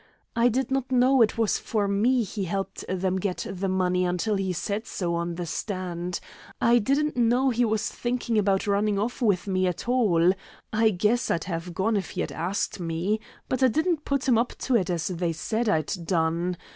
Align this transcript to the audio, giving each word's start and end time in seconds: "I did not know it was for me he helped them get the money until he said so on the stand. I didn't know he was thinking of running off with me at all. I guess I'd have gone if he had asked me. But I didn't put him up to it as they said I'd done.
"I 0.35 0.47
did 0.49 0.71
not 0.71 0.91
know 0.91 1.21
it 1.21 1.37
was 1.37 1.59
for 1.59 1.87
me 1.87 2.23
he 2.23 2.45
helped 2.45 2.83
them 2.89 3.17
get 3.17 3.45
the 3.47 3.67
money 3.69 4.03
until 4.03 4.33
he 4.35 4.51
said 4.51 4.87
so 4.87 5.13
on 5.13 5.35
the 5.35 5.45
stand. 5.45 6.19
I 6.59 6.79
didn't 6.79 7.15
know 7.15 7.51
he 7.51 7.65
was 7.65 7.87
thinking 7.87 8.39
of 8.39 8.67
running 8.67 8.97
off 8.97 9.21
with 9.21 9.45
me 9.45 9.67
at 9.67 9.87
all. 9.87 10.31
I 10.73 10.89
guess 10.89 11.29
I'd 11.29 11.43
have 11.43 11.75
gone 11.75 11.95
if 11.95 12.09
he 12.17 12.21
had 12.21 12.31
asked 12.31 12.79
me. 12.79 13.19
But 13.47 13.61
I 13.61 13.67
didn't 13.67 14.03
put 14.03 14.27
him 14.27 14.39
up 14.39 14.53
to 14.65 14.75
it 14.75 14.89
as 14.89 15.05
they 15.09 15.33
said 15.33 15.69
I'd 15.69 15.93
done. 16.03 16.57